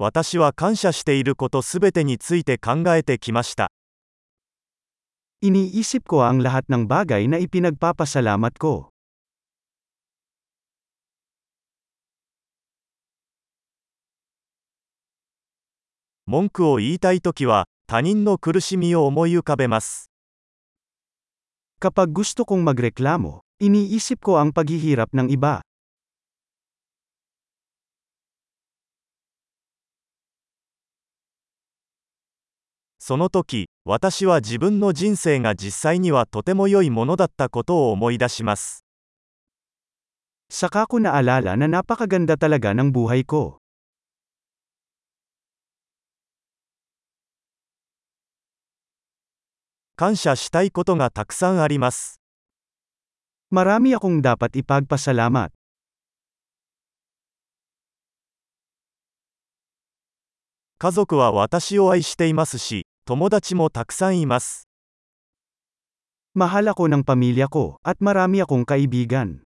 [0.00, 3.72] 私は感謝していることすべてについて考えてきました。
[5.42, 8.94] Iniisip ko ang lahat ng bagay na ipinagpapasalamat ko.
[16.30, 20.12] 文句を言いたいときは、他人の苦しみを思い浮かべます。
[21.82, 25.66] Kapag gusto kong magreklamo, iniisip ko ang paghihirap ng iba.
[33.08, 38.84] その時、私は自分の人生が実際にはとても良いものだったことを思い出します。
[40.52, 43.64] Saka ko naalala na napakaganda talaga ng buhay ko.
[49.96, 52.20] 感謝したいことがたくさんあります。
[53.50, 55.48] Marami akong dapat ipagpasalamat.
[60.76, 64.67] 家族は私を愛していますし、友達もたくさんいます。
[66.33, 69.43] Mahal ako ng pamilya ko, at marami akong kaibigan.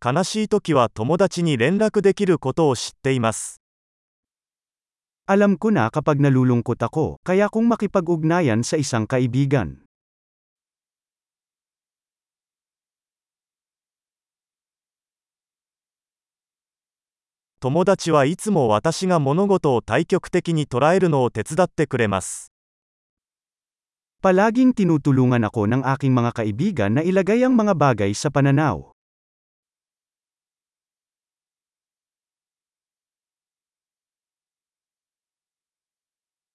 [0.00, 3.60] 悲しい時は友達に連絡できることを知っています。
[5.28, 9.83] Alam ko na kapag nalulungkot ako, kaya kong makipag-ugnayan sa isang kaibigan.
[17.64, 22.50] 友達はいつも私が物事を対極的に捉えるのを手伝ってくれます。
[24.24, 28.92] Palaging tinutulungan ako ng aking mga kaibigan na ilagay ang mga bagay sa pananaw.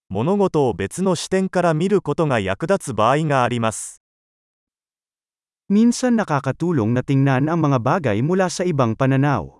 [0.09, 4.01] 物事を別の視点から見ることが役立つ場合があります。
[5.67, 9.58] Minsan nakakatulong na tingnan ang mga bagay mula sa ibang pananaw.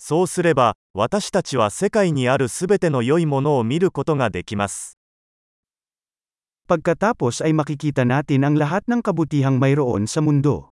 [0.00, 4.98] そうすれば、私たちは世界にあるすべての良いものを見ることができます。
[6.68, 10.70] Pagkatapos ay makikita natin ang lahat ng kabutihang mayroon sa mundo.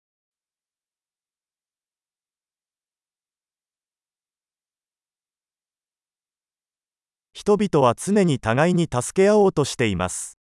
[7.33, 10.39] 人々は常に互いに助け合おうとしています。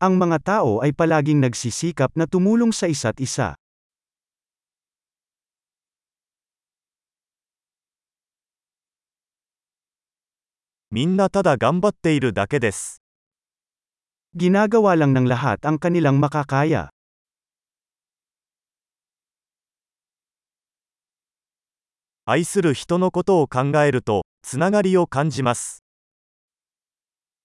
[0.00, 3.54] Ang mga tao ay palaging nagsisikap na tumulong sa isa't isa.
[10.92, 13.02] みんなただ頑張っているだけです。
[14.32, 16.88] Ginagawa lang ng lahat ang kanilang makakaya.
[22.24, 25.82] 愛する人のことを考えると、つながりを感じます。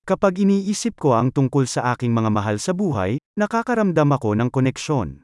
[0.04, 5.24] Kapag iniisip ko ang tungkol sa aking mga mahal sa buhay, nakakaramdam ako ng koneksyon.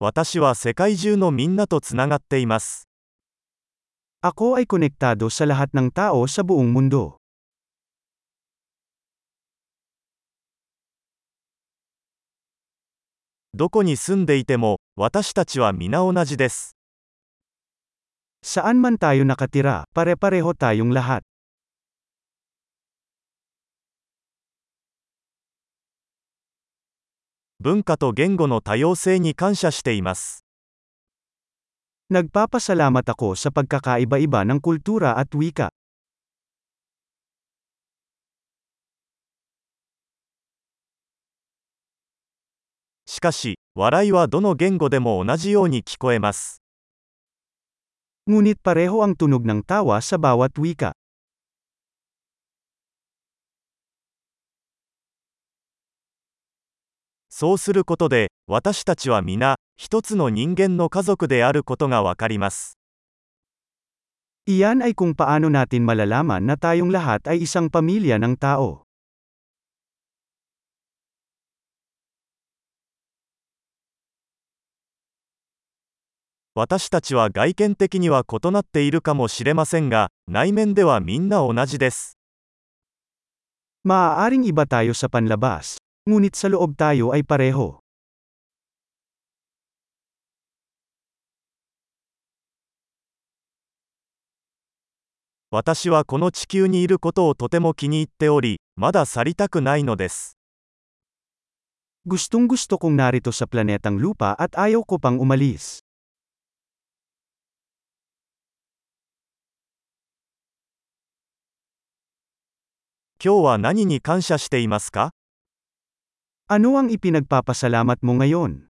[0.00, 2.86] 私は世界中のみんなとつながっています。
[4.22, 7.18] Ako ay konektado sa lahat ng tao sa buong mundo.
[13.54, 16.76] どこに住んでいても、私たちは皆同じです。
[18.46, 21.27] Saan man tayo nakatira, pare-pareho tayong lahat.
[27.59, 30.43] 文化と言語の多様性に感謝しています。
[32.11, 35.71] Nagpapasalamat ako sa pagkakaiba-iba ng kultura at wika.
[43.05, 46.63] しかし、笑いはどの言語でも同じように聞こえます。
[48.27, 50.95] Ngunit pareho ang tunog ng tawa sa bawat wika.
[57.38, 62.74] そうすることで私たちは皆一つの人間の家族であることがわかります
[64.50, 68.82] Iyan ay kung paano natin malalaman na tayong lahat ay isang pamilya ng tao.
[83.86, 87.84] Maaaring iba tayo sa panlabas, Ngunit sa loob tayo ay pareho.
[95.52, 100.32] Watashi wa kono chikyū ni iru koto o totemo kiniitte ori, mada saritaku no desu.
[102.08, 105.84] Gustong gusto kong narito sa planetang lupa at ayaw ko pang umalis.
[113.20, 115.17] Kyo wa nani ni kansha shite imasu ka?
[116.48, 118.67] Ano ang ipinagpapasalamat mo ngayon?